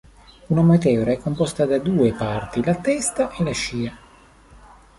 Una 0.47 0.63
meteora 0.63 1.11
è 1.11 1.17
composta 1.19 1.63
di 1.67 1.79
due 1.79 2.11
parti: 2.13 2.63
la 2.63 2.73
testa 2.73 3.29
e 3.33 3.43
la 3.43 3.51
scia. 3.51 3.95